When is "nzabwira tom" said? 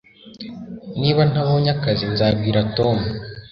2.13-2.97